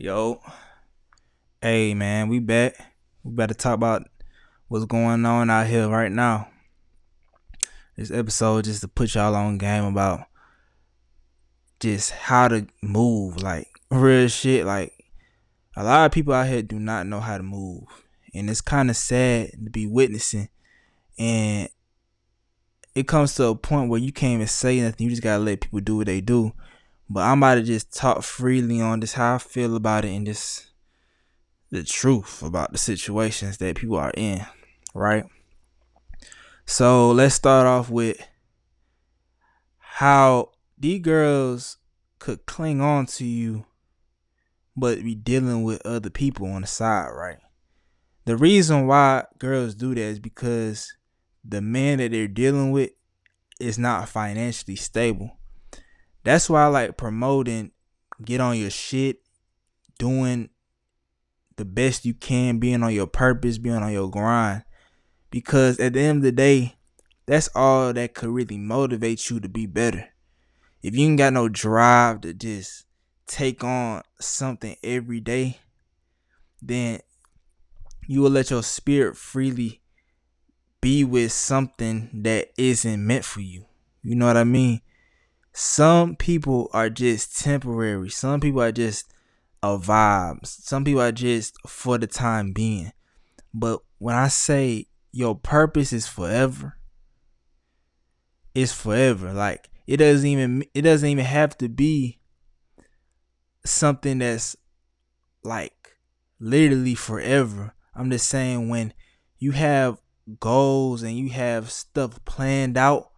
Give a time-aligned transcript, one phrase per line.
[0.00, 0.40] Yo,
[1.60, 2.76] hey man, we back.
[3.24, 4.06] We better talk about
[4.68, 6.46] what's going on out here right now.
[7.96, 10.20] This episode just to put y'all on game about
[11.80, 14.64] just how to move, like real shit.
[14.64, 14.92] Like
[15.76, 17.82] a lot of people out here do not know how to move,
[18.32, 20.48] and it's kind of sad to be witnessing.
[21.18, 21.70] And
[22.94, 25.06] it comes to a point where you can't even say nothing.
[25.06, 26.52] You just gotta let people do what they do.
[27.10, 30.26] But I'm about to just talk freely on this how I feel about it and
[30.26, 30.70] just
[31.70, 34.44] the truth about the situations that people are in,
[34.94, 35.24] right?
[36.66, 38.20] So let's start off with
[39.78, 41.78] how these girls
[42.18, 43.64] could cling on to you
[44.76, 47.38] but be dealing with other people on the side, right?
[48.26, 50.94] The reason why girls do that is because
[51.44, 52.90] the man that they're dealing with
[53.58, 55.37] is not financially stable.
[56.28, 57.70] That's why I like promoting
[58.22, 59.20] get on your shit,
[59.98, 60.50] doing
[61.56, 64.64] the best you can, being on your purpose, being on your grind.
[65.30, 66.76] Because at the end of the day,
[67.24, 70.04] that's all that could really motivate you to be better.
[70.82, 72.84] If you ain't got no drive to just
[73.26, 75.56] take on something every day,
[76.60, 77.00] then
[78.06, 79.80] you will let your spirit freely
[80.82, 83.64] be with something that isn't meant for you.
[84.02, 84.82] You know what I mean?
[85.60, 88.10] Some people are just temporary.
[88.10, 89.12] Some people are just
[89.60, 90.46] a vibe.
[90.46, 92.92] Some people are just for the time being.
[93.52, 96.78] But when I say your purpose is forever,
[98.54, 99.32] it's forever.
[99.32, 102.20] Like it doesn't even it doesn't even have to be
[103.64, 104.54] something that's
[105.42, 105.98] like
[106.38, 107.74] literally forever.
[107.96, 108.94] I'm just saying when
[109.40, 109.98] you have
[110.38, 113.10] goals and you have stuff planned out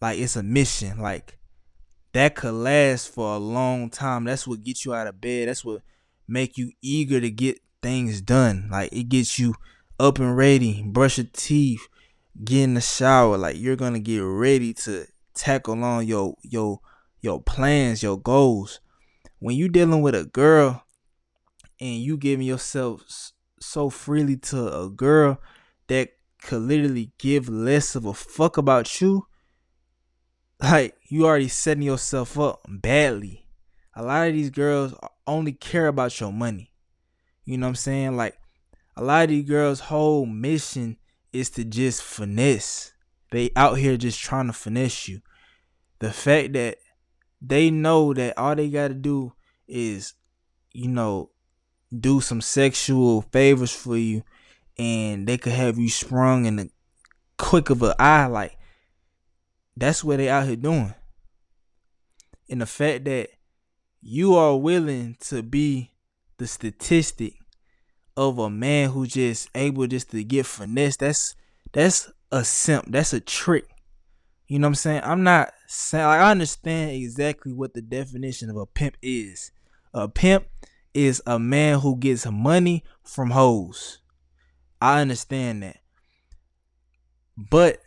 [0.00, 0.98] like it's a mission.
[0.98, 1.38] Like
[2.12, 4.24] that could last for a long time.
[4.24, 5.48] That's what gets you out of bed.
[5.48, 5.82] That's what
[6.26, 8.68] make you eager to get things done.
[8.70, 9.54] Like it gets you
[10.00, 11.88] up and ready brush your teeth
[12.44, 13.36] get in the shower.
[13.36, 16.80] Like you're gonna get ready to tackle on your your
[17.20, 18.80] your plans your goals.
[19.38, 20.84] When you dealing with a girl
[21.80, 25.40] and you giving yourself so freely to a girl
[25.88, 26.10] that
[26.42, 29.27] could literally give less of a fuck about you
[30.62, 33.46] like you already setting yourself up badly.
[33.94, 34.94] A lot of these girls
[35.26, 36.72] only care about your money.
[37.44, 38.16] You know what I'm saying?
[38.16, 38.38] Like
[38.96, 40.96] a lot of these girls' whole mission
[41.32, 42.92] is to just finesse.
[43.30, 45.20] They out here just trying to finesse you.
[45.98, 46.78] The fact that
[47.40, 49.32] they know that all they gotta do
[49.66, 50.14] is,
[50.72, 51.30] you know,
[51.96, 54.22] do some sexual favors for you
[54.78, 56.70] and they could have you sprung in the
[57.36, 58.57] quick of an eye like
[59.80, 60.94] that's what they out here doing.
[62.50, 63.28] And the fact that
[64.00, 65.92] you are willing to be
[66.38, 67.34] the statistic
[68.16, 71.34] of a man who just able just to get finesse, that's
[71.72, 72.86] that's a simp.
[72.88, 73.66] That's a trick.
[74.46, 75.02] You know what I'm saying?
[75.04, 79.52] I'm not saying like I understand exactly what the definition of a pimp is.
[79.92, 80.46] A pimp
[80.94, 83.98] is a man who gets money from hoes.
[84.80, 85.78] I understand that.
[87.36, 87.80] But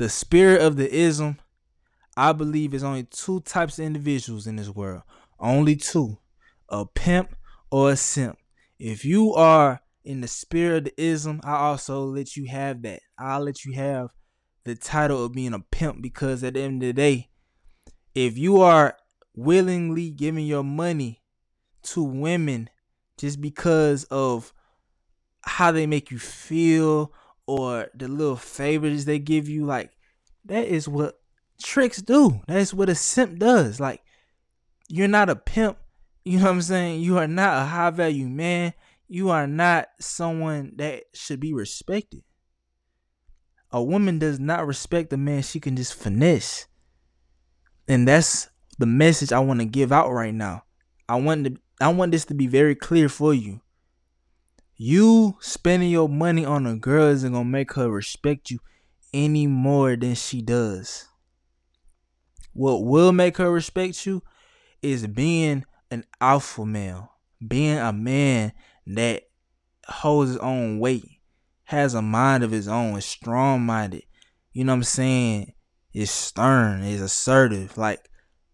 [0.00, 1.36] the spirit of the ism,
[2.16, 5.02] I believe, is only two types of individuals in this world.
[5.38, 6.16] Only two
[6.70, 7.36] a pimp
[7.70, 8.38] or a simp.
[8.78, 13.00] If you are in the spirit of the ism, I also let you have that.
[13.18, 14.14] I'll let you have
[14.64, 17.28] the title of being a pimp because at the end of the day,
[18.14, 18.96] if you are
[19.36, 21.20] willingly giving your money
[21.82, 22.70] to women
[23.18, 24.54] just because of
[25.42, 27.12] how they make you feel
[27.50, 29.90] or the little favors they give you, like
[30.44, 31.18] that is what
[31.60, 32.40] tricks do.
[32.46, 33.80] That is what a simp does.
[33.80, 34.02] Like
[34.88, 35.76] you're not a pimp.
[36.24, 37.00] You know what I'm saying?
[37.00, 38.72] You are not a high value man.
[39.08, 42.22] You are not someone that should be respected.
[43.72, 46.68] A woman does not respect a man she can just finesse.
[47.88, 50.62] And that's the message I want to give out right now.
[51.08, 53.60] I want to I want this to be very clear for you.
[54.82, 58.60] You spending your money on a girl isn't gonna make her respect you
[59.12, 61.06] any more than she does.
[62.54, 64.22] What will make her respect you
[64.80, 67.12] is being an alpha male,
[67.46, 68.54] being a man
[68.86, 69.24] that
[69.86, 71.20] holds his own weight,
[71.64, 74.04] has a mind of his own, is strong minded.
[74.54, 75.52] You know what I'm saying?
[75.92, 77.76] Is stern, is assertive.
[77.76, 78.08] Like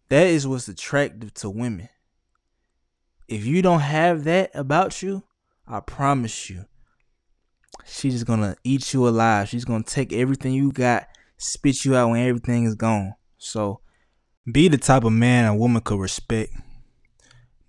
[0.09, 1.89] that is what's attractive to women.
[3.29, 5.23] If you don't have that about you,
[5.69, 6.65] I promise you,
[7.85, 9.49] she's just gonna eat you alive.
[9.49, 11.09] She's gonna take everything you got,
[11.39, 13.15] spit you out when everything is gone.
[13.39, 13.81] So
[14.51, 16.53] be the type of man a woman could respect.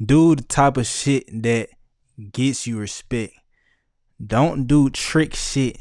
[0.04, 1.70] Do the type of shit that
[2.32, 3.34] gets you respect.
[4.24, 5.78] Don't do trick shit.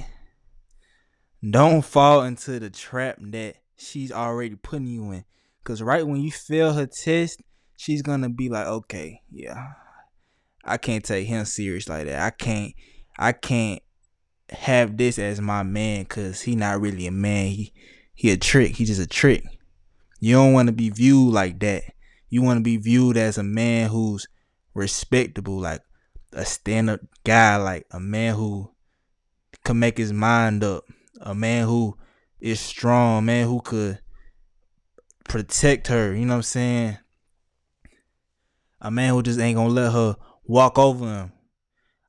[1.48, 5.24] Don't fall into the trap that she's already putting you in.
[5.64, 7.42] Cause right when you fail her test,
[7.76, 9.72] she's gonna be like, okay, yeah,
[10.66, 12.20] I can't take him serious like that.
[12.20, 12.74] I can't,
[13.18, 13.82] I can't
[14.50, 17.48] have this as my man because he not really a man.
[17.48, 17.72] He
[18.14, 18.76] he a trick.
[18.76, 19.44] He just a trick.
[20.20, 21.84] You don't want to be viewed like that.
[22.28, 24.26] You want to be viewed as a man who's
[24.74, 25.82] respectable, like
[26.32, 28.70] a stand up guy, like a man who
[29.64, 30.84] can make his mind up,
[31.20, 31.96] a man who
[32.40, 34.00] is strong, man who could
[35.28, 36.14] protect her.
[36.14, 36.98] You know what I'm saying?
[38.80, 40.16] A man who just ain't gonna let her
[40.46, 41.32] walk over him.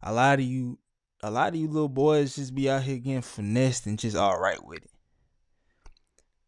[0.02, 0.80] A lot of you
[1.24, 4.40] a lot of you little boys just be out here getting finessed and just all
[4.40, 4.92] right with it.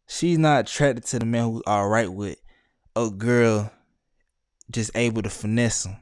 [0.06, 2.38] She's not attracted to the man who's all right with
[2.96, 3.70] a girl
[4.70, 5.96] just able to finesse him.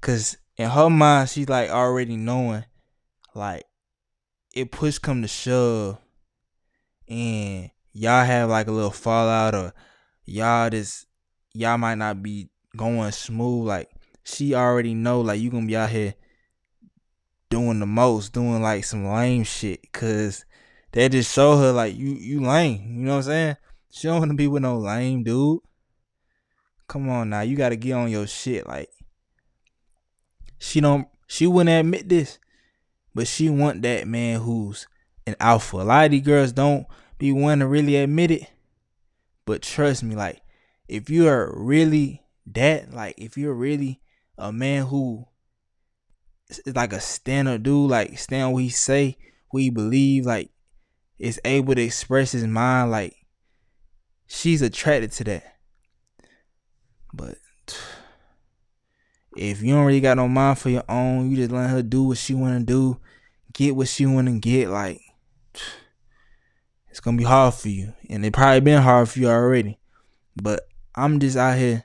[0.00, 2.64] Cause in her mind, she's like already knowing,
[3.34, 3.64] like,
[4.54, 5.98] it push come to shove,
[7.08, 9.72] and y'all have like a little fallout, or
[10.24, 11.06] y'all just
[11.54, 13.68] y'all might not be going smooth.
[13.68, 13.88] Like
[14.28, 16.14] she already know, like you gonna be out here
[17.48, 20.44] doing the most, doing like some lame shit, cause
[20.92, 22.98] that just show her like you you lame.
[22.98, 23.56] You know what I'm saying?
[23.90, 25.60] She don't wanna be with no lame dude.
[26.86, 28.66] Come on now, you gotta get on your shit.
[28.66, 28.90] Like
[30.58, 32.38] she don't she wouldn't admit this,
[33.14, 34.86] but she want that man who's
[35.26, 35.78] an alpha.
[35.78, 36.86] A lot of these girls don't
[37.18, 38.50] be wanting to really admit it.
[39.46, 40.42] But trust me, like
[40.86, 44.00] if you are really that, like if you're really
[44.38, 45.26] a man who
[46.48, 49.16] is like a stand dude, like stand what he say,
[49.50, 50.50] what he believe, like
[51.18, 53.16] is able to express his mind, like
[54.26, 55.56] she's attracted to that.
[57.12, 57.36] But
[59.36, 62.04] if you don't really got no mind for your own, you just let her do
[62.04, 63.00] what she wanna do,
[63.52, 65.00] get what she wanna get, like
[66.88, 67.92] it's gonna be hard for you.
[68.08, 69.78] And it probably been hard for you already.
[70.40, 71.84] But I'm just out here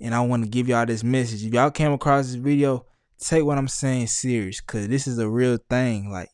[0.00, 1.44] and I want to give y'all this message.
[1.44, 2.86] If y'all came across this video,
[3.18, 6.10] take what I'm saying serious because this is a real thing.
[6.10, 6.30] Like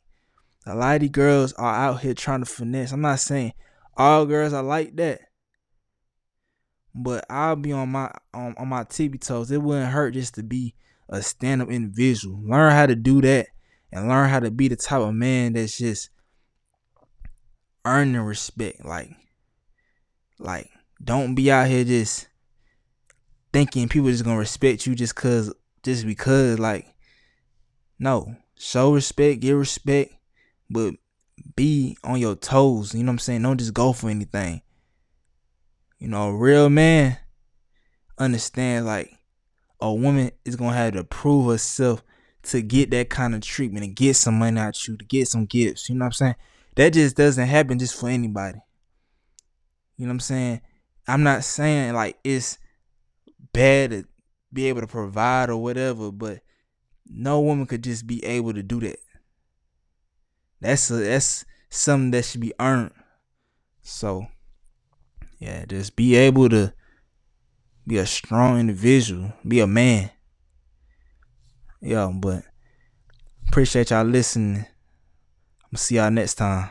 [0.66, 2.92] a lot of these girls are out here trying to finesse.
[2.92, 3.52] I'm not saying
[3.96, 5.20] all girls are like that.
[6.94, 9.50] But I'll be on my on, on my tippy toes.
[9.50, 10.74] It wouldn't hurt just to be
[11.08, 12.40] a stand-up individual.
[12.42, 13.48] Learn how to do that
[13.92, 16.10] and learn how to be the type of man that's just
[17.84, 18.84] earning respect.
[18.84, 19.10] Like,
[20.38, 20.70] like
[21.02, 22.28] don't be out here just
[23.56, 25.50] thinking people just gonna respect you just cause
[25.82, 26.94] just because like
[27.98, 28.36] no.
[28.58, 30.12] Show respect give respect
[30.68, 30.92] but
[31.54, 33.42] be on your toes you know what i'm saying?
[33.42, 34.60] Don't just go for anything.
[35.98, 37.16] You know a real man
[38.18, 39.16] understand like
[39.80, 42.02] a woman is gonna have to prove herself
[42.42, 45.46] to get that kind of treatment and get some money out you to get some
[45.46, 46.34] gifts you know what i'm saying?
[46.74, 48.58] That just doesn't happen just for anybody.
[49.96, 50.60] You know what i'm saying?
[51.08, 52.58] I'm not saying like it's
[53.56, 54.04] bad to
[54.52, 56.40] be able to provide or whatever, but
[57.06, 58.98] no woman could just be able to do that.
[60.60, 62.92] That's a, that's something that should be earned.
[63.82, 64.26] So,
[65.38, 66.72] yeah, just be able to
[67.86, 70.10] be a strong individual, be a man.
[71.80, 72.42] Yo, but
[73.48, 74.56] appreciate y'all listening.
[74.56, 76.70] I'm gonna see y'all next time.